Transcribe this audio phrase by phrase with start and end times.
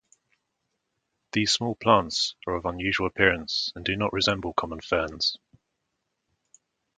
[1.31, 5.37] These small plants are of unusual appearance and do not resemble common ferns.